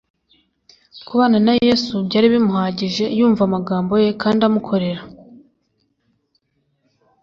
Kubana 1.07 1.37
na 1.45 1.53
Yesu 1.65 1.93
byari'bimuhagije, 2.07 3.05
yumva 3.17 3.41
amagambo 3.47 3.93
ye 4.03 4.09
kandi 4.21 4.41
amukorera. 4.47 5.01